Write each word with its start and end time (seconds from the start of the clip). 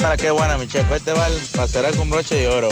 Para 0.00 0.16
qué 0.16 0.30
buena, 0.32 0.58
mi. 0.58 0.64
Este 0.64 1.12
va 1.12 1.28
el 1.28 1.40
pasará 1.54 1.92
con 1.92 2.10
broche 2.10 2.34
de 2.34 2.48
oro. 2.48 2.68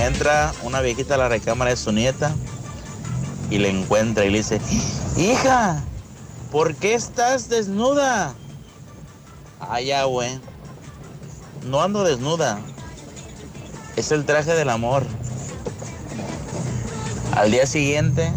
Entra 0.00 0.52
una 0.62 0.80
viejita 0.80 1.16
a 1.16 1.18
la 1.18 1.28
recámara 1.28 1.70
de 1.70 1.76
su 1.76 1.92
nieta 1.92 2.34
y 3.50 3.58
le 3.58 3.68
encuentra 3.68 4.24
y 4.24 4.30
le 4.30 4.38
dice, 4.38 4.60
hija, 5.16 5.82
¿por 6.50 6.74
qué 6.74 6.94
estás 6.94 7.50
desnuda? 7.50 8.34
Ya, 9.84 10.04
güey. 10.04 10.40
No 11.66 11.82
ando 11.82 12.02
desnuda. 12.02 12.58
Es 13.96 14.10
el 14.12 14.24
traje 14.24 14.54
del 14.54 14.70
amor. 14.70 15.04
Al 17.34 17.50
día 17.50 17.66
siguiente, 17.66 18.32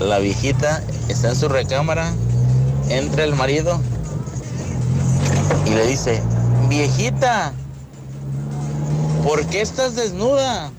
la 0.00 0.18
viejita 0.18 0.82
está 1.08 1.28
en 1.28 1.36
su 1.36 1.48
recámara, 1.48 2.14
entra 2.88 3.24
el 3.24 3.34
marido 3.34 3.78
y 5.72 5.74
le 5.74 5.86
dice, 5.86 6.22
viejita, 6.68 7.52
¿por 9.24 9.46
qué 9.46 9.62
estás 9.62 9.96
desnuda? 9.96 10.70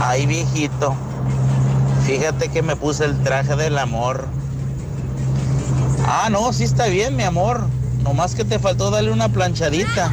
Ay, 0.00 0.24
viejito, 0.24 0.94
fíjate 2.06 2.48
que 2.48 2.62
me 2.62 2.74
puse 2.74 3.04
el 3.04 3.22
traje 3.22 3.54
del 3.56 3.76
amor. 3.76 4.26
Ah, 6.06 6.28
no, 6.30 6.52
sí 6.54 6.64
está 6.64 6.86
bien, 6.86 7.16
mi 7.16 7.24
amor. 7.24 7.66
Nomás 8.02 8.34
que 8.34 8.44
te 8.44 8.58
faltó 8.58 8.90
darle 8.90 9.12
una 9.12 9.28
planchadita. 9.28 10.10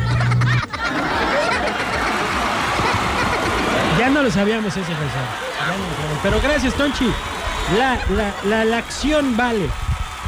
Ya 3.97 4.09
no 4.09 4.23
lo 4.23 4.29
sabíamos 4.29 4.73
ese 4.73 4.81
sabíamos. 4.81 5.25
Pero 6.21 6.41
gracias, 6.41 6.73
Tonchi. 6.73 7.13
La, 7.77 7.97
la, 8.09 8.33
la, 8.43 8.65
la 8.65 8.77
acción 8.77 9.37
vale. 9.37 9.69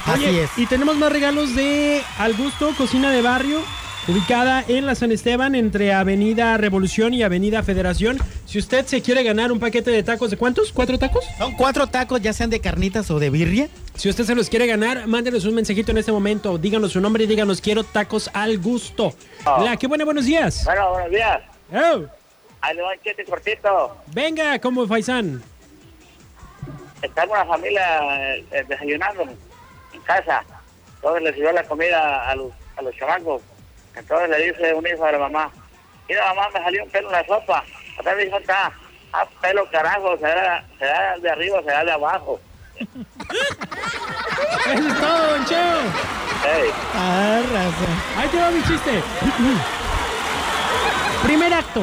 Así 0.08 0.26
es. 0.40 0.50
Y 0.58 0.66
tenemos 0.68 0.96
más 0.98 1.12
regalos 1.12 1.56
de 1.56 2.02
Al 2.18 2.34
Gusto, 2.36 2.74
Cocina 2.78 3.12
de 3.12 3.22
Barrio, 3.22 3.62
ubicada 4.08 4.64
en 4.68 4.86
la 4.86 4.96
San 4.96 5.12
Esteban 5.12 5.54
entre 5.54 5.94
Avenida 5.94 6.56
Revolución 6.58 7.14
y 7.14 7.24
Avenida 7.24 7.62
Federación. 7.62 8.18
Si 8.46 8.58
usted 8.58 8.86
se 8.86 9.02
quiere 9.02 9.24
ganar 9.24 9.52
un 9.52 9.60
paquete 9.60 9.92
de 9.92 10.04
tacos, 10.04 10.32
¿de 10.32 10.38
cuántos? 10.38 10.72
¿Cuatro 10.72 10.98
tacos? 10.98 11.26
Son 11.38 11.54
cuatro 11.56 11.88
tacos, 11.88 12.22
ya 12.22 12.32
sean 12.32 12.50
de 12.50 12.62
carnitas 12.62 13.12
o 13.12 13.20
de 13.20 13.30
birria. 13.30 13.68
Si 13.96 14.08
usted 14.10 14.24
se 14.24 14.34
los 14.36 14.50
quiere 14.50 14.66
ganar, 14.66 15.08
mándenos 15.08 15.44
un 15.44 15.56
mensajito 15.56 15.92
en 15.92 15.98
este 15.98 16.14
momento. 16.14 16.58
Díganos 16.58 16.94
su 16.94 17.02
nombre 17.02 17.26
y 17.26 17.28
díganos 17.28 17.60
quiero 17.60 17.84
tacos 17.84 18.30
al 18.34 18.60
gusto. 18.60 19.14
La, 19.62 19.76
qué 19.76 19.88
buena, 19.88 20.06
buenos 20.06 20.26
días. 20.26 20.64
Bueno, 20.64 20.92
buenos 20.92 21.12
días. 21.12 21.42
Oh, 21.74 22.06
Ahí 22.62 22.76
le 22.76 22.82
va 22.82 22.90
un 22.94 23.00
chiste 23.04 23.24
cortito. 23.26 23.98
venga, 24.14 24.58
como 24.60 24.88
Faisán. 24.88 25.44
Está 27.02 27.26
una 27.26 27.46
familia 27.46 28.36
eh, 28.36 28.66
desayunando 28.68 29.26
casa. 30.08 30.44
Entonces 30.96 31.24
le 31.24 31.34
sirvió 31.34 31.52
la 31.52 31.64
comida 31.64 32.30
a 32.30 32.36
los, 32.36 32.52
a 32.78 32.82
los 32.82 32.96
chamacos. 32.96 33.42
Entonces 33.96 34.30
le 34.30 34.52
dice 34.52 34.74
un 34.74 34.88
hijo 34.88 35.06
a 35.06 35.12
la 35.12 35.20
mamá, 35.20 35.52
mira 36.08 36.34
mamá, 36.34 36.50
me 36.54 36.60
salió 36.60 36.84
un 36.84 36.90
pelo 36.90 37.08
en 37.10 37.14
la 37.14 37.26
sopa. 37.26 37.64
Otra 38.00 38.16
vez 38.16 38.26
dijo, 38.26 38.40
está, 38.40 38.72
ah, 39.14 39.28
pelo 39.42 39.70
carajo, 39.70 40.18
será, 40.18 40.66
será 40.80 41.18
de 41.20 41.30
arriba 41.30 41.62
será 41.64 41.84
de 41.84 41.92
abajo. 41.92 42.40
Eso 42.80 42.88
es 44.88 45.00
todo, 45.00 45.32
Don 45.32 45.46
Cheo. 45.46 45.80
Ah. 46.96 47.42
Ahí 48.18 48.30
te 48.30 48.38
va 48.38 48.52
mi 48.52 48.64
chiste. 48.64 49.02
Primer 51.24 51.54
acto. 51.54 51.82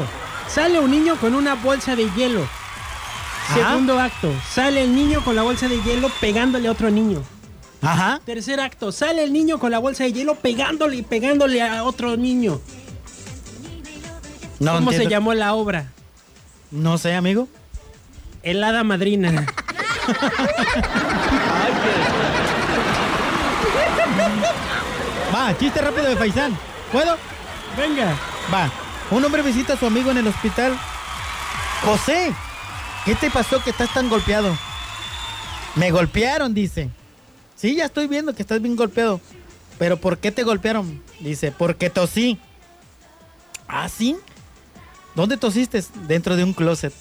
Sale 0.48 0.78
un 0.78 0.91
niño 0.91 1.16
con 1.16 1.34
una 1.34 1.55
bolsa 1.55 1.97
de 1.97 2.09
hielo. 2.11 2.47
Segundo 3.53 3.98
acto. 3.98 4.33
Sale 4.48 4.84
el 4.84 4.94
niño 4.94 5.22
con 5.25 5.34
la 5.34 5.42
bolsa 5.42 5.66
de 5.69 5.83
hielo 5.83 6.09
pegándole 6.20 6.69
a 6.69 6.72
otro 6.72 6.91
niño. 6.91 7.22
Ajá. 7.85 8.21
Tercer 8.25 8.61
acto. 8.61 8.93
Sale 8.93 9.25
el 9.25 9.33
niño 9.33 9.59
con 9.59 9.71
la 9.71 9.79
bolsa 9.79 10.05
de 10.05 10.12
hielo 10.12 10.37
pegándole 10.37 10.97
y 10.97 11.03
pegándole 11.03 11.62
a 11.62 11.84
otro 11.84 12.17
niño. 12.17 12.61
No 14.59 14.75
¿Cómo 14.75 14.93
se 14.93 15.06
llamó 15.06 15.34
la 15.34 15.55
obra? 15.55 15.93
No 16.71 16.97
sé, 16.99 17.15
amigo. 17.15 17.49
El 18.43 18.62
hada 18.65 18.84
madrina. 18.84 19.47
Va, 25.34 25.56
chiste 25.59 25.81
rápido 25.81 26.09
de 26.09 26.17
Faisán. 26.17 26.56
¿Puedo? 26.93 27.17
Venga. 27.77 28.17
Va. 28.53 28.71
Un 29.11 29.25
hombre 29.25 29.43
visita 29.43 29.73
a 29.75 29.77
su 29.77 29.87
amigo 29.87 30.11
en 30.11 30.19
el 30.19 30.27
hospital. 30.27 30.78
José, 31.83 32.33
¿qué 33.05 33.15
te 33.15 33.31
pasó 33.31 33.62
que 33.62 33.71
estás 33.71 33.93
tan 33.93 34.09
golpeado? 34.09 34.56
Me 35.75 35.91
golpearon, 35.91 36.55
dice. 36.55 36.89
Sí, 37.64 37.76
ya 37.76 37.86
estoy 37.86 38.08
viendo 38.08 38.34
que 38.34 38.42
estás 38.42 38.60
bien 38.60 38.76
golpeado. 38.76 39.22
Pero 39.78 39.97
¿por 39.97 40.19
qué 40.19 40.30
te 40.30 40.42
golpearon? 40.42 41.02
Dice, 41.20 41.50
porque 41.50 41.88
tosí. 41.88 42.38
¿Ah, 43.66 43.88
sí? 43.88 44.19
¿Dónde 45.14 45.38
tosiste? 45.38 45.82
Dentro 46.06 46.36
de 46.36 46.44
un 46.44 46.52
closet. 46.52 46.92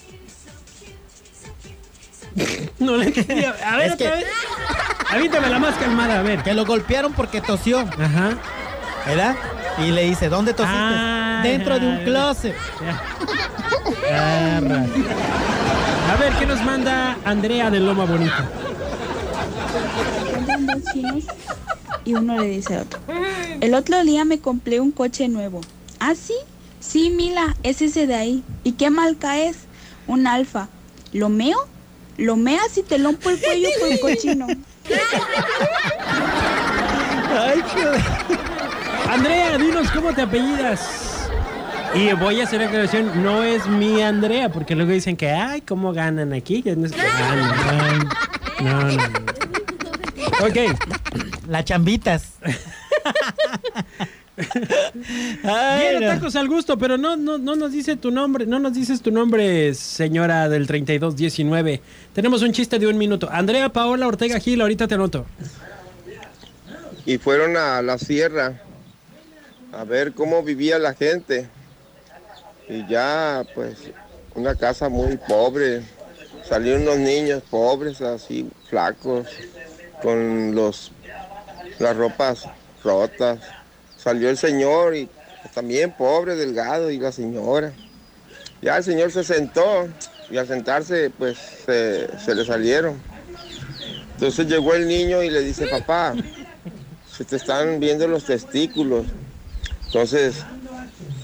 No 2.79 2.95
le 2.95 3.07
entendí. 3.07 3.43
A 3.43 3.75
ver, 3.75 3.87
Es 3.87 3.93
otra 3.95 4.11
que- 4.11 4.15
vez. 4.15 4.25
Avíntame 5.09 5.49
la 5.49 5.59
más 5.59 5.75
calmada, 5.75 6.19
a 6.19 6.21
ver. 6.21 6.41
Que 6.43 6.53
lo 6.53 6.65
golpearon 6.65 7.11
porque 7.11 7.41
tosió, 7.41 7.79
Ajá. 7.81 8.37
¿verdad? 9.05 9.35
Y 9.79 9.91
le 9.91 10.05
dice, 10.05 10.29
¿dónde 10.29 10.53
tosiste? 10.53 10.79
Ah, 10.79 11.41
Dentro 11.43 11.77
de 11.77 11.85
un 11.87 11.97
ya. 11.99 12.03
closet. 12.05 12.55
Ya. 12.81 13.01
A 16.13 16.15
ver, 16.17 16.31
¿qué 16.39 16.45
nos 16.45 16.61
manda 16.63 17.17
Andrea 17.25 17.69
de 17.69 17.81
Loma 17.81 18.05
Bonita? 18.05 18.49
Y 22.05 22.13
uno 22.13 22.39
le 22.39 22.47
dice 22.47 22.75
al 22.75 22.81
otro. 22.81 22.99
El 23.61 23.73
otro 23.73 24.03
día 24.03 24.25
me 24.25 24.39
compré 24.39 24.79
un 24.79 24.91
coche 24.91 25.27
nuevo. 25.29 25.61
¿Ah, 25.99 26.15
sí? 26.15 26.33
Sí, 26.79 27.09
Mila, 27.09 27.55
es 27.63 27.81
ese 27.81 28.07
de 28.07 28.15
ahí. 28.15 28.43
¿Y 28.63 28.73
qué 28.73 28.89
marca 28.89 29.39
es? 29.39 29.57
Un 30.07 30.27
alfa. 30.27 30.67
¿Lo 31.13 31.29
meo? 31.29 31.57
Lo 32.17 32.35
meas 32.35 32.77
y 32.77 32.83
te 32.83 32.97
lompo 32.99 33.29
el 33.29 33.39
cuello 33.39 33.69
por 33.79 33.89
el 33.89 33.99
cochino. 33.99 34.47
Ay, 37.31 37.63
qué... 37.73 37.83
Andrea, 39.09 39.57
dinos 39.57 39.89
cómo 39.91 40.13
te 40.13 40.21
apellidas. 40.23 41.29
Y 41.95 42.11
voy 42.13 42.41
a 42.41 42.45
hacer 42.45 42.61
aclaración, 42.63 43.23
no 43.23 43.43
es 43.43 43.67
mi 43.67 44.01
Andrea, 44.01 44.49
porque 44.49 44.75
luego 44.75 44.91
dicen 44.91 45.15
que, 45.15 45.29
ay, 45.29 45.61
¿cómo 45.61 45.93
ganan 45.93 46.33
aquí? 46.33 46.63
No, 46.65 46.75
no, 48.59 48.91
no. 48.91 48.97
Ok, 50.43 50.57
Las 51.47 51.63
chambitas. 51.63 52.33
Ay, 55.43 55.99
tacos 56.01 56.35
al 56.35 56.49
gusto, 56.49 56.77
pero 56.77 56.97
no, 56.97 57.15
no, 57.15 57.37
no 57.37 57.55
nos 57.55 57.71
dice 57.71 57.95
tu 57.95 58.11
nombre, 58.11 58.45
no 58.45 58.59
nos 58.59 58.73
dices 58.73 59.01
tu 59.01 59.11
nombre, 59.11 59.73
señora 59.73 60.49
del 60.49 60.67
3219. 60.67 61.81
Tenemos 62.13 62.41
un 62.41 62.51
chiste 62.51 62.77
de 62.77 62.87
un 62.87 62.97
minuto. 62.97 63.29
Andrea 63.31 63.69
Paola 63.69 64.05
Ortega 64.07 64.39
Gil, 64.39 64.59
ahorita 64.59 64.87
te 64.87 64.95
anoto. 64.95 65.25
y 67.05 67.17
fueron 67.19 67.55
a 67.55 67.81
la 67.81 67.97
sierra 67.97 68.61
a 69.71 69.85
ver 69.85 70.13
cómo 70.13 70.43
vivía 70.43 70.77
la 70.77 70.93
gente. 70.93 71.47
Y 72.67 72.85
ya, 72.87 73.45
pues, 73.55 73.77
una 74.35 74.55
casa 74.55 74.89
muy 74.89 75.17
pobre. 75.17 75.83
Salieron 76.43 76.81
unos 76.81 76.97
niños 76.97 77.43
pobres, 77.49 78.01
así, 78.01 78.49
flacos, 78.69 79.27
con 80.03 80.53
los, 80.53 80.91
las 81.79 81.95
ropas 81.95 82.47
rotas. 82.83 83.39
Salió 83.97 84.29
el 84.29 84.37
señor 84.37 84.95
y 84.95 85.09
también 85.55 85.91
pobre, 85.93 86.35
delgado, 86.35 86.91
y 86.91 86.99
la 86.99 87.11
señora. 87.11 87.71
Ya 88.61 88.77
el 88.77 88.83
señor 88.83 89.11
se 89.11 89.23
sentó 89.23 89.87
y 90.29 90.37
al 90.37 90.47
sentarse, 90.47 91.09
pues, 91.17 91.37
se, 91.65 92.09
se 92.19 92.35
le 92.35 92.45
salieron. 92.45 93.01
Entonces 94.13 94.47
llegó 94.47 94.75
el 94.75 94.87
niño 94.87 95.23
y 95.23 95.29
le 95.29 95.41
dice, 95.41 95.67
papá, 95.67 96.13
se 97.11 97.25
te 97.25 97.37
están 97.37 97.79
viendo 97.79 98.07
los 98.07 98.25
testículos. 98.25 99.05
Entonces, 99.85 100.35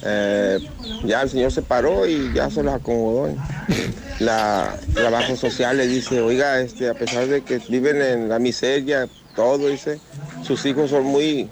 eh, 0.03 0.59
ya 1.03 1.21
el 1.21 1.29
señor 1.29 1.51
se 1.51 1.61
paró 1.61 2.05
y 2.05 2.33
ya 2.33 2.49
se 2.49 2.63
los 2.63 2.73
acomodó. 2.73 3.35
La 4.19 4.77
trabajo 4.93 5.37
social 5.37 5.77
le 5.77 5.87
dice, 5.87 6.19
oiga, 6.19 6.59
este, 6.59 6.89
a 6.89 6.93
pesar 6.93 7.27
de 7.27 7.41
que 7.41 7.59
viven 7.69 8.01
en 8.01 8.27
la 8.27 8.37
miseria, 8.37 9.07
todo, 9.33 9.69
dice, 9.69 10.01
sus 10.43 10.65
hijos 10.65 10.89
son 10.89 11.05
muy, 11.05 11.49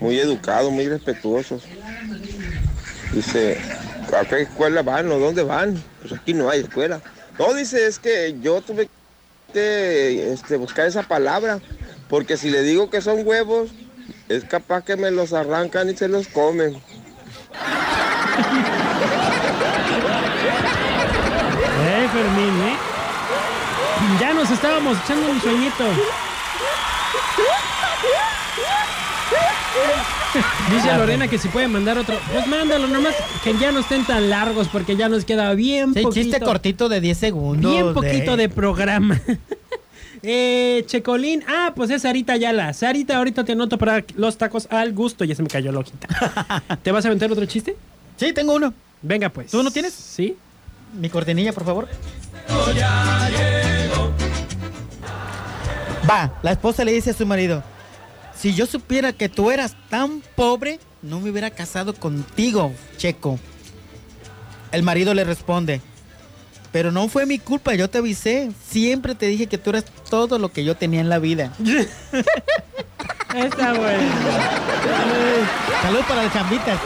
muy 0.00 0.18
educados, 0.18 0.72
muy 0.72 0.88
respetuosos. 0.88 1.62
Dice, 3.12 3.58
¿a 4.12 4.24
qué 4.24 4.42
escuela 4.42 4.82
van 4.82 5.10
o 5.12 5.18
dónde 5.20 5.44
van? 5.44 5.80
Pues 6.00 6.12
aquí 6.12 6.34
no 6.34 6.50
hay 6.50 6.60
escuela. 6.60 7.00
No, 7.38 7.54
dice, 7.54 7.86
es 7.86 8.00
que 8.00 8.36
yo 8.42 8.60
tuve 8.62 8.88
que 9.52 10.32
este, 10.32 10.56
buscar 10.56 10.86
esa 10.86 11.04
palabra, 11.04 11.60
porque 12.08 12.36
si 12.36 12.50
le 12.50 12.62
digo 12.62 12.90
que 12.90 13.00
son 13.00 13.24
huevos, 13.24 13.70
es 14.28 14.42
capaz 14.44 14.84
que 14.84 14.96
me 14.96 15.12
los 15.12 15.32
arrancan 15.32 15.88
y 15.88 15.96
se 15.96 16.08
los 16.08 16.26
comen. 16.26 16.82
Eh, 21.78 22.05
Fermín, 22.16 22.60
¿eh? 22.62 22.76
Ya 24.18 24.32
nos 24.32 24.50
estábamos 24.50 24.96
echando 25.04 25.30
un 25.30 25.38
sueñito. 25.38 25.84
Dice 30.70 30.96
Lorena 30.96 31.28
que 31.28 31.36
si 31.36 31.48
puede 31.48 31.68
mandar 31.68 31.98
otro. 31.98 32.18
Pues 32.32 32.46
mándalo 32.46 32.86
nomás, 32.86 33.14
que 33.44 33.52
ya 33.58 33.70
no 33.70 33.80
estén 33.80 34.06
tan 34.06 34.30
largos 34.30 34.68
porque 34.68 34.96
ya 34.96 35.10
nos 35.10 35.26
queda 35.26 35.52
bien 35.52 35.92
Sí, 35.92 36.00
poquito. 36.00 36.24
chiste 36.24 36.40
cortito 36.40 36.88
de 36.88 37.02
10 37.02 37.18
segundos. 37.18 37.70
Bien 37.70 37.92
poquito 37.92 38.38
de 38.38 38.48
programa. 38.48 39.20
eh, 40.22 40.82
Checolín. 40.86 41.44
Ah, 41.46 41.74
pues 41.76 41.90
es 41.90 42.00
Sarita 42.00 42.32
Ayala. 42.32 42.72
Sarita, 42.72 43.18
ahorita 43.18 43.44
te 43.44 43.52
anoto 43.52 43.76
para 43.76 44.02
los 44.16 44.38
tacos 44.38 44.68
al 44.70 44.94
gusto. 44.94 45.26
Ya 45.26 45.34
se 45.34 45.42
me 45.42 45.50
cayó 45.50 45.70
la 45.70 45.80
hojita. 45.80 46.08
¿Te 46.82 46.92
vas 46.92 47.04
a 47.04 47.08
aventar 47.08 47.30
otro 47.30 47.44
chiste? 47.44 47.76
Sí, 48.16 48.32
tengo 48.32 48.54
uno. 48.54 48.72
Venga, 49.02 49.28
pues. 49.28 49.50
¿Tú 49.50 49.62
no 49.62 49.70
tienes? 49.70 49.92
Sí. 49.92 50.34
Mi 50.94 51.08
cortinilla, 51.10 51.52
por 51.52 51.64
favor. 51.64 51.88
Va, 56.08 56.32
la 56.42 56.52
esposa 56.52 56.84
le 56.84 56.92
dice 56.92 57.10
a 57.10 57.14
su 57.14 57.26
marido, 57.26 57.62
si 58.36 58.54
yo 58.54 58.66
supiera 58.66 59.12
que 59.12 59.28
tú 59.28 59.50
eras 59.50 59.76
tan 59.90 60.22
pobre, 60.36 60.78
no 61.02 61.20
me 61.20 61.30
hubiera 61.30 61.50
casado 61.50 61.94
contigo, 61.94 62.72
Checo. 62.96 63.38
El 64.72 64.82
marido 64.82 65.14
le 65.14 65.24
responde, 65.24 65.80
pero 66.72 66.92
no 66.92 67.08
fue 67.08 67.26
mi 67.26 67.38
culpa, 67.38 67.74
yo 67.74 67.88
te 67.88 67.98
avisé. 67.98 68.50
Siempre 68.68 69.14
te 69.14 69.26
dije 69.26 69.46
que 69.46 69.58
tú 69.58 69.70
eras 69.70 69.84
todo 70.10 70.38
lo 70.38 70.52
que 70.52 70.62
yo 70.62 70.76
tenía 70.76 71.00
en 71.00 71.08
la 71.08 71.18
vida. 71.18 71.52
Está 73.34 73.72
bueno. 73.72 74.12
Salud 75.82 76.00
para 76.08 76.22
las 76.24 76.32
chambitas. 76.32 76.78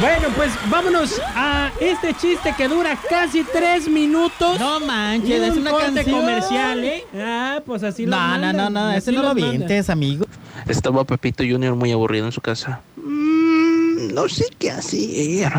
Bueno, 0.00 0.28
pues 0.36 0.52
vámonos 0.68 1.20
a 1.34 1.70
este 1.80 2.12
chiste 2.14 2.54
que 2.56 2.68
dura 2.68 2.98
casi 3.08 3.44
tres 3.44 3.88
minutos. 3.88 4.60
No 4.60 4.80
manches, 4.80 5.42
es 5.42 5.52
un 5.52 5.60
una 5.60 5.70
corte 5.70 5.94
canción. 5.94 6.20
comercial, 6.20 6.84
¿eh? 6.84 7.04
Ah, 7.16 7.62
pues 7.64 7.82
así 7.82 8.04
lo 8.04 8.16
No, 8.16 8.38
no, 8.38 8.52
no, 8.52 8.70
no, 8.70 8.92
ese 8.92 9.12
no 9.12 9.22
lo 9.22 9.34
vientes, 9.34 9.88
amigo. 9.88 10.26
Estaba 10.68 11.04
Pepito 11.04 11.42
Junior 11.42 11.74
muy 11.74 11.92
aburrido 11.92 12.26
en 12.26 12.32
su 12.32 12.40
casa. 12.40 12.80
Mm, 12.96 14.12
no 14.12 14.28
sé 14.28 14.46
qué 14.58 14.70
hacer. 14.70 15.52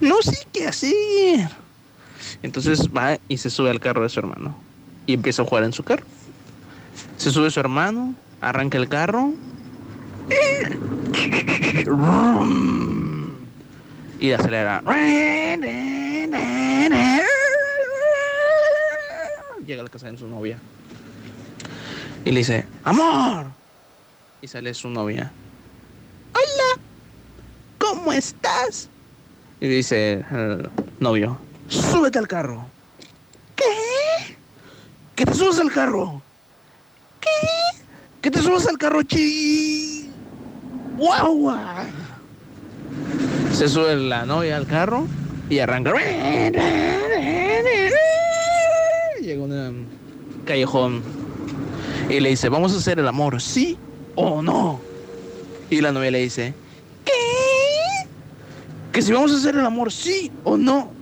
No 0.00 0.22
sé 0.22 0.46
qué 0.52 0.68
hacer. 0.68 1.48
Entonces 2.42 2.88
va 2.88 3.18
y 3.28 3.38
se 3.38 3.50
sube 3.50 3.70
al 3.70 3.80
carro 3.80 4.02
de 4.02 4.08
su 4.08 4.20
hermano. 4.20 4.56
Y 5.06 5.14
empieza 5.14 5.42
a 5.42 5.44
jugar 5.44 5.64
en 5.64 5.72
su 5.72 5.82
carro. 5.82 6.04
Se 7.16 7.30
sube 7.30 7.50
su 7.50 7.58
hermano, 7.58 8.14
arranca 8.40 8.78
el 8.78 8.88
carro. 8.88 9.32
Y 14.18 14.32
acelera. 14.32 14.82
Llega 19.64 19.80
a 19.80 19.84
la 19.84 19.90
casa 19.90 20.10
de 20.10 20.18
su 20.18 20.26
novia. 20.26 20.58
Y 22.24 22.32
le 22.32 22.38
dice, 22.38 22.66
amor. 22.84 23.46
Y 24.42 24.48
sale 24.48 24.74
su 24.74 24.88
novia. 24.88 25.30
Hola, 26.32 26.82
¿cómo 27.78 28.12
estás? 28.12 28.88
Y 29.60 29.68
dice 29.68 30.24
el 30.30 30.68
novio, 31.00 31.38
súbete 31.68 32.18
al 32.18 32.28
carro. 32.28 32.66
¿Qué? 33.56 34.36
¿Que 35.16 35.26
te 35.26 35.34
subas 35.34 35.58
al 35.58 35.72
carro? 35.72 36.22
¿Qué? 37.20 37.28
¿Que 38.20 38.30
te 38.30 38.40
subas 38.40 38.66
al 38.66 38.78
carro, 38.78 39.02
chi? 39.02 40.10
¡Guau! 40.96 41.50
Se 43.58 43.68
sube 43.68 43.96
la 43.96 44.24
novia 44.24 44.56
al 44.56 44.68
carro 44.68 45.08
y 45.50 45.58
arranca. 45.58 45.92
Llega 49.20 49.42
un 49.42 49.84
callejón 50.44 51.02
y 52.08 52.20
le 52.20 52.28
dice, 52.28 52.48
vamos 52.50 52.72
a 52.72 52.76
hacer 52.76 53.00
el 53.00 53.08
amor, 53.08 53.42
¿sí 53.42 53.76
o 54.14 54.42
no? 54.42 54.80
Y 55.70 55.80
la 55.80 55.90
novia 55.90 56.12
le 56.12 56.20
dice, 56.20 56.54
¿qué? 57.04 58.06
Que 58.92 59.02
si 59.02 59.10
vamos 59.10 59.32
a 59.32 59.38
hacer 59.38 59.56
el 59.56 59.66
amor, 59.66 59.90
¿sí 59.90 60.30
o 60.44 60.56
no? 60.56 60.92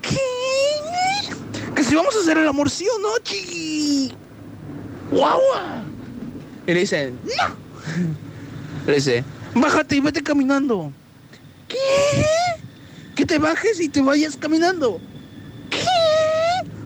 ¿Qué? 0.00 0.20
Que 1.74 1.82
si 1.82 1.96
vamos 1.96 2.14
a 2.14 2.20
hacer 2.20 2.38
el 2.38 2.46
amor, 2.46 2.70
¿sí 2.70 2.86
o 2.86 3.00
no, 3.00 3.18
chi? 3.24 4.12
¡Guau! 5.10 5.40
Y 6.68 6.72
le 6.72 6.78
dice, 6.78 7.12
no. 7.24 7.56
Le 8.86 8.94
dice, 8.94 9.24
bájate 9.56 9.96
y 9.96 10.00
vete 10.00 10.22
caminando. 10.22 10.92
Que 13.14 13.24
te 13.24 13.38
bajes 13.38 13.80
y 13.80 13.88
te 13.88 14.02
vayas 14.02 14.36
caminando. 14.36 15.00
¿Qué? 15.70 15.78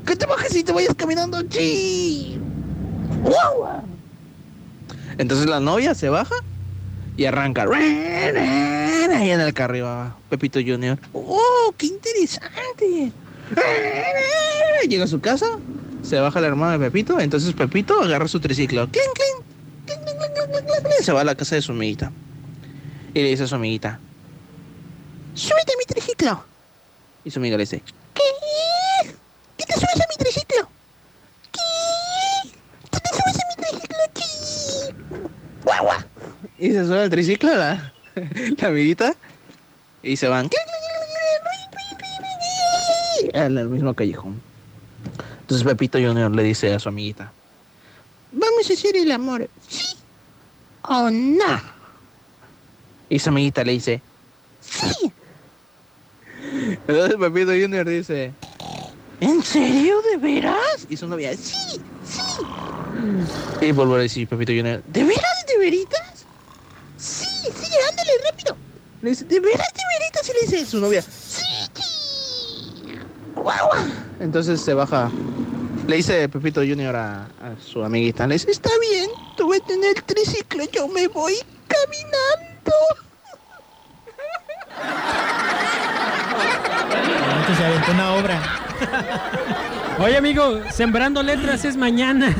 Que 0.07 0.17
te 0.17 0.27
bajes 0.27 0.55
y 0.55 0.63
te 0.63 0.73
vayas 0.73 0.95
caminando, 0.95 1.43
chi. 1.43 2.39
¡Guau! 3.23 3.83
Entonces 5.19 5.47
la 5.47 5.61
novia 5.61 5.95
se 5.95 6.09
baja 6.09 6.37
y 7.17 7.27
arranca. 7.27 7.65
Ahí 7.65 9.31
en 9.31 9.41
el 9.41 9.53
carro 9.53 9.77
iba 9.77 10.17
Pepito 10.31 10.61
Junior. 10.61 10.99
¡Oh, 11.13 11.75
qué 11.77 11.87
interesante! 11.87 13.13
Llega 14.89 15.05
a 15.05 15.09
su 15.09 15.21
casa, 15.21 15.59
se 16.03 16.19
baja 16.19 16.41
la 16.41 16.47
hermana 16.47 16.79
de 16.79 16.79
Pepito, 16.79 17.21
entonces 17.21 17.53
Pepito 17.53 18.01
agarra 18.01 18.29
su 18.29 18.41
triciclo. 18.41 18.89
¡Clink, 18.89 19.13
clink! 19.15 19.45
¡Clink, 19.87 20.01
clink, 20.05 20.19
clink, 20.19 20.35
clink, 20.35 20.67
clink, 20.67 20.83
clink! 20.85 21.03
Se 21.03 21.13
va 21.13 21.21
a 21.21 21.25
la 21.25 21.35
casa 21.35 21.57
de 21.57 21.63
su 21.63 21.73
amiguita. 21.73 22.13
Y 23.13 23.21
le 23.21 23.29
dice 23.29 23.43
a 23.43 23.47
su 23.47 23.57
amiguita, 23.57 23.99
¡súbete 25.35 25.73
a 25.73 25.79
mi 25.79 25.85
triciclo! 25.85 26.45
Y 27.25 27.31
su 27.31 27.39
amiga 27.39 27.57
le 27.57 27.63
dice, 27.63 27.83
¿qué? 28.15 29.13
¿Qué 29.57 29.65
te 29.67 29.75
subes 29.75 30.01
a 30.01 30.07
mi 30.09 30.17
triciclo? 30.17 30.69
¿Qué? 31.53 32.51
¿Qué 32.91 33.01
te 33.01 33.09
subes 33.09 33.37
a 33.37 33.49
mi 33.49 33.63
triciclo? 33.63 33.99
¿Qué? 34.15 35.65
¡Guau, 35.65 35.85
guau! 35.85 36.01
Y 36.59 36.71
se 36.73 36.85
sube 36.85 37.03
al 37.03 37.11
triciclo 37.11 37.55
la, 37.55 37.93
la 38.59 38.69
amiguita 38.69 39.15
y 40.03 40.17
se 40.17 40.29
van 40.29 40.51
el 43.33 43.69
mismo 43.69 43.95
callejón. 43.95 44.41
Entonces 45.43 45.67
Pepito 45.67 45.99
Junior 45.99 46.31
le 46.31 46.43
dice 46.43 46.73
a 46.73 46.79
su 46.79 46.89
amiguita, 46.89 47.33
vamos 48.33 48.71
a 48.71 48.73
hacer 48.73 48.97
el 48.97 49.11
amor, 49.11 49.49
¿sí 49.69 49.97
o 50.91 51.11
no? 51.11 51.61
Y 53.09 53.19
su 53.19 53.29
amiguita 53.29 53.65
le 53.65 53.73
dice, 53.73 54.03
sí. 54.61 55.13
Entonces 56.89 57.17
Pepito 57.19 57.51
Junior 57.51 57.89
dice, 57.89 58.33
¿en 59.21 59.43
serio? 59.43 60.01
¿De 60.03 60.17
veras? 60.17 60.87
Y 60.89 60.97
su 60.97 61.07
novia, 61.07 61.37
sí, 61.37 61.81
sí. 62.05 62.43
Y 63.61 63.73
vuelve 63.73 63.95
a 63.95 63.99
decir 63.99 64.29
Pepito 64.29 64.53
Junior, 64.53 64.83
¿de 64.87 65.05
veras, 65.05 65.47
de 65.47 65.59
veritas? 65.59 66.27
Sí, 66.97 67.27
sí, 67.45 67.73
ándale, 67.91 68.11
rápido. 68.31 68.57
Le 69.03 69.11
dice, 69.11 69.25
¿de 69.25 69.41
veras, 69.41 69.69
de 69.75 69.83
veritas? 69.99 70.29
Y 70.29 70.33
le 70.33 70.41
dice 70.41 70.71
su 70.71 70.81
novia, 70.81 71.03
sí. 71.03 71.45
Guau. 73.35 73.71
Entonces 74.21 74.61
se 74.61 74.75
baja. 74.75 75.11
Le 75.87 75.97
dice 75.97 76.29
Pepito 76.29 76.61
Junior 76.61 76.95
a, 76.95 77.23
a 77.25 77.57
su 77.65 77.83
amiguita, 77.83 78.27
le 78.27 78.35
dice, 78.35 78.51
está 78.51 78.71
bien, 78.91 79.11
tú 79.37 79.49
vete 79.49 79.75
en 79.75 79.85
el 79.85 80.03
triciclo, 80.03 80.65
yo 80.71 80.87
me 80.89 81.09
voy 81.09 81.35
caminando. 81.67 82.50
Se 87.61 87.67
aventó 87.67 87.93
una 87.93 88.13
obra. 88.15 88.41
Oye, 89.99 90.17
amigo, 90.17 90.61
sembrando 90.71 91.23
letras 91.23 91.63
es 91.67 91.77
mañana. 91.77 92.35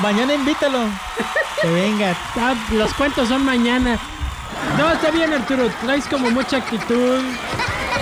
Mañana 0.00 0.32
invítalo. 0.34 0.78
Que 1.60 1.68
venga. 1.68 2.16
Ah, 2.36 2.54
los 2.72 2.94
cuentos 2.94 3.28
son 3.28 3.44
mañana. 3.44 3.98
No, 4.78 4.90
está 4.92 5.10
bien, 5.10 5.30
Arturo. 5.30 5.68
Traes 5.84 6.06
como 6.06 6.30
mucha 6.30 6.56
actitud. 6.56 7.20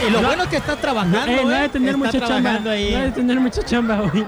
Y 0.07 0.11
lo 0.11 0.21
No. 0.21 0.29
bueno 0.29 0.45
es 0.45 0.49
que 0.49 0.59
está 0.59 0.77
trabajando. 0.77 1.19
Eh, 1.27 1.41
no 1.43 1.49
de 1.49 1.65
¿eh? 1.65 1.69
tener 1.69 1.89
Está 1.95 1.99
mucha 1.99 2.13
chamba. 2.21 2.27
trabajando 2.29 2.71
ahí. 2.71 2.93
No 2.93 2.99
ha 2.99 3.03
de 3.03 3.11
tener 3.11 3.41
mucha 3.41 3.63
chamba 3.65 4.01
hoy. 4.03 4.25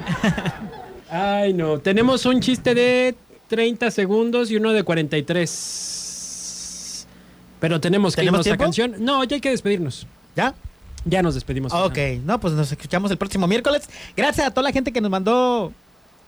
Ay, 1.12 1.54
no. 1.54 1.78
Tenemos 1.78 2.26
un 2.26 2.40
chiste 2.40 2.74
de 2.74 3.14
30 3.46 3.88
segundos 3.92 4.50
y 4.50 4.56
uno 4.56 4.72
de 4.72 4.82
43. 4.82 7.06
Pero 7.60 7.80
tenemos 7.80 8.16
que 8.16 8.22
¿Tenemos 8.22 8.44
irnos 8.44 8.60
a 8.60 8.64
canción. 8.64 8.94
No, 8.98 9.22
ya 9.22 9.36
hay 9.36 9.40
que 9.40 9.50
despedirnos. 9.50 10.08
¿Ya? 10.36 10.54
Ya 11.04 11.22
nos 11.22 11.34
despedimos. 11.34 11.72
Ok, 11.72 11.98
no, 12.24 12.38
pues 12.40 12.52
nos 12.54 12.70
escuchamos 12.70 13.10
el 13.10 13.16
próximo 13.16 13.46
miércoles. 13.46 13.88
Gracias 14.16 14.46
a 14.46 14.50
toda 14.50 14.64
la 14.64 14.72
gente 14.72 14.92
que 14.92 15.00
nos 15.00 15.10
mandó 15.10 15.72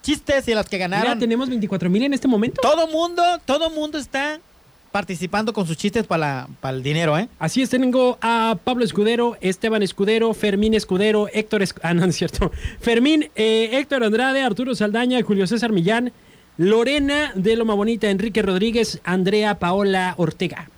chistes 0.03 0.49
y 0.49 0.53
a 0.53 0.57
los 0.57 0.67
que 0.67 0.77
Mira, 0.77 0.89
ganaron. 0.89 1.19
tenemos 1.19 1.49
24 1.49 1.91
mil 1.91 2.03
en 2.05 2.15
este 2.15 2.27
momento. 2.27 2.61
Todo 2.63 2.87
mundo, 2.89 3.23
todo 3.45 3.71
mundo 3.71 3.99
está 3.99 4.41
participando 4.91 5.53
con 5.53 5.67
sus 5.67 5.77
chistes 5.77 6.07
para, 6.07 6.49
para 6.61 6.77
el 6.77 6.83
dinero, 6.83 7.17
¿eh? 7.19 7.29
Así 7.39 7.63
es, 7.63 7.71
tengo 7.71 8.19
a 8.21 8.57
Pablo 8.65 8.85
Escudero, 8.85 9.37
Esteban 9.41 9.83
Escudero, 9.83 10.35
Fermín 10.35 10.75
Escudero, 10.75 11.29
Héctor 11.33 11.63
Esc- 11.63 11.79
Ah, 11.83 11.95
no, 11.95 12.05
es 12.05 12.17
cierto. 12.17 12.51
Fermín, 12.81 13.31
eh, 13.35 13.71
Héctor 13.73 14.05
Andrade, 14.05 14.43
Arturo 14.43 14.75
Saldaña, 14.75 15.23
Julio 15.23 15.47
César 15.47 15.73
Millán, 15.73 16.13
Lorena 16.59 17.33
de 17.35 17.57
Loma 17.57 17.73
Bonita, 17.75 18.11
Enrique 18.11 18.43
Rodríguez, 18.43 19.01
Andrea 19.05 19.59
Paola 19.59 20.15
Ortega. 20.19 20.69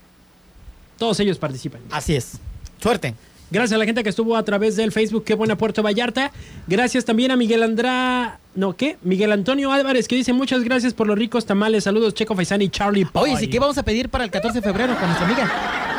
Todos 0.98 1.18
ellos 1.20 1.38
participan. 1.38 1.80
Así 1.90 2.14
es. 2.14 2.38
Suerte. 2.80 3.14
Gracias 3.50 3.72
a 3.76 3.78
la 3.78 3.84
gente 3.84 4.02
que 4.02 4.08
estuvo 4.08 4.36
a 4.36 4.42
través 4.42 4.74
del 4.74 4.90
Facebook 4.90 5.22
Qué 5.24 5.34
Buena 5.34 5.56
Puerto 5.56 5.82
Vallarta. 5.82 6.32
Gracias 6.66 7.04
también 7.04 7.30
a 7.30 7.36
Miguel 7.36 7.62
Andrá, 7.62 8.40
No, 8.56 8.74
¿qué? 8.74 8.96
Miguel 9.02 9.30
Antonio 9.32 9.70
Álvarez 9.70 10.08
que 10.08 10.16
dice 10.16 10.32
muchas 10.32 10.64
gracias 10.64 10.92
por 10.92 11.06
los 11.06 11.16
ricos 11.16 11.46
tamales. 11.46 11.84
Saludos, 11.84 12.14
Checo 12.14 12.34
Faisani 12.34 12.64
y 12.64 12.68
Charlie 12.70 13.04
Poy. 13.04 13.30
Oye, 13.30 13.40
¿sí 13.40 13.48
qué 13.48 13.60
vamos 13.60 13.78
a 13.78 13.82
pedir 13.84 14.08
para 14.08 14.24
el 14.24 14.30
14 14.30 14.60
de 14.60 14.62
febrero 14.62 14.94
con 14.96 15.04
nuestra 15.06 15.26
amiga? 15.26 15.52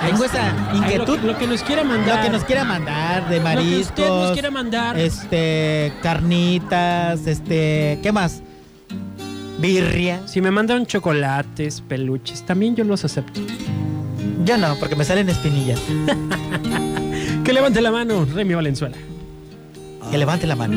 Tengo 0.05 0.25
esa 0.25 0.71
Ay, 0.71 0.77
inquietud. 0.79 1.19
Lo, 1.19 1.27
lo 1.31 1.37
que 1.37 1.47
nos 1.47 1.63
quiera 1.63 1.83
mandar. 1.85 2.17
Lo 2.17 2.23
que 2.23 2.29
nos 2.29 2.43
quiera 2.43 2.63
mandar 2.65 3.29
de 3.29 3.37
Lo 3.37 3.43
que 3.43 3.55
mariscos. 3.55 3.89
usted 3.99 4.07
nos 4.09 4.31
quiera 4.31 4.51
mandar. 4.51 4.99
Este, 4.99 5.93
carnitas, 6.01 7.25
este, 7.25 7.99
¿qué 8.03 8.11
más? 8.11 8.41
Birria. 9.59 10.27
Si 10.27 10.41
me 10.41 10.51
mandan 10.51 10.85
chocolates, 10.85 11.79
peluches, 11.81 12.45
también 12.45 12.75
yo 12.75 12.83
los 12.83 13.05
acepto. 13.05 13.39
Yo 14.43 14.57
no, 14.57 14.75
porque 14.75 14.95
me 14.95 15.05
salen 15.05 15.29
espinillas. 15.29 15.79
Que 17.45 17.53
levante 17.53 17.79
la 17.79 17.91
mano, 17.91 18.25
Remy 18.25 18.55
Valenzuela. 18.55 18.97
Que 20.09 20.17
levante 20.17 20.47
la 20.47 20.55
mano. 20.55 20.75